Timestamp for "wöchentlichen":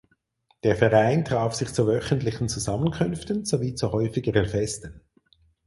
1.85-2.49